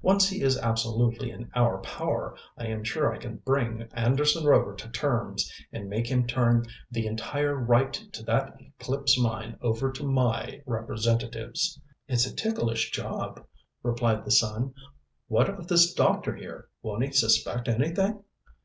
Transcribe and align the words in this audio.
Once 0.00 0.28
he 0.28 0.42
is 0.42 0.56
absolutely 0.58 1.32
in 1.32 1.50
our 1.56 1.78
power, 1.78 2.36
I 2.56 2.68
am 2.68 2.84
sure 2.84 3.12
I 3.12 3.16
can 3.18 3.38
bring 3.38 3.82
Anderson 3.94 4.44
Rover 4.44 4.76
to 4.76 4.88
terms 4.90 5.52
and 5.72 5.88
make 5.90 6.06
him 6.06 6.24
turn 6.24 6.66
the 6.92 7.06
entire 7.08 7.56
right 7.56 7.92
to 8.12 8.22
that 8.26 8.54
Eclipse 8.60 9.18
mine 9.18 9.58
over 9.60 9.90
to 9.90 10.04
my 10.04 10.62
representatives." 10.66 11.80
"It's 12.06 12.26
a 12.26 12.32
ticklish 12.32 12.92
job," 12.92 13.44
replied 13.82 14.24
the 14.24 14.30
son. 14.30 14.72
"What 15.26 15.48
of 15.50 15.66
this 15.66 15.92
doctor 15.92 16.36
here? 16.36 16.68
Won't 16.82 17.02
he 17.02 17.10
suspect 17.10 17.66
anything?" 17.66 18.22